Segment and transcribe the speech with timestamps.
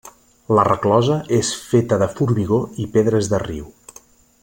[0.59, 3.73] La resclosa és feta de formigó i pedres de riu.